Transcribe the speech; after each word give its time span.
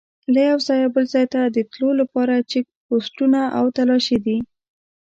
له 0.33 0.39
یوه 0.49 0.61
ځایه 0.67 0.87
بل 0.93 1.05
ځای 1.13 1.25
ته 1.33 1.41
د 1.45 1.57
تلو 1.71 1.89
لپاره 2.01 2.45
چیک 2.51 2.65
پوسټونه 2.85 3.39
او 3.57 3.65
تلاشي 3.77 4.17
دي. 4.25 4.37